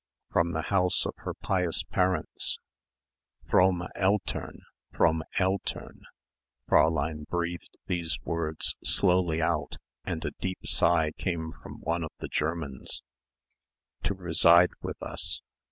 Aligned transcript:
from 0.31 0.49
the 0.49 0.63
house 0.73 1.05
of 1.05 1.13
her 1.17 1.35
pious 1.35 1.83
parents, 1.83 2.57
fromme 3.47 3.87
Eltern, 3.95 4.61
fromme 4.91 5.21
Eltern." 5.37 6.01
Fräulein 6.67 7.27
breathed 7.27 7.77
these 7.85 8.17
words 8.23 8.75
slowly 8.83 9.43
out 9.43 9.77
and 10.03 10.25
a 10.25 10.31
deep 10.39 10.65
sigh 10.65 11.11
came 11.19 11.51
from 11.61 11.81
one 11.81 12.03
of 12.03 12.09
the 12.17 12.27
Germans, 12.27 13.03
"to 14.01 14.15
reside 14.15 14.71
with 14.81 14.99
us. 15.03 15.39